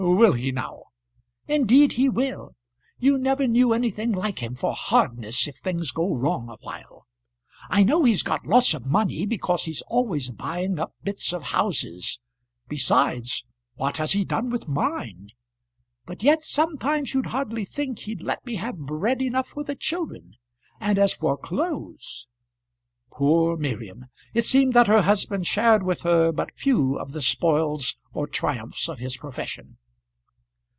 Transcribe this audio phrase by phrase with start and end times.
[0.03, 0.85] "Will he, now?"
[1.47, 2.55] "Indeed he will.
[2.97, 7.05] You never knew anything like him for hardness if things go wrong awhile.
[7.69, 12.19] I know he's got lots of money, because he's always buying up bits of houses;
[12.67, 13.45] besides,
[13.75, 15.29] what has he done with mine?
[16.07, 20.33] but yet sometimes you'd hardly think he'd let me have bread enough for the children
[20.79, 22.27] and as for clothes!"
[23.11, 24.07] Poor Miriam!
[24.33, 28.89] It seemed that her husband shared with her but few of the spoils or triumphs
[28.89, 29.77] of his profession.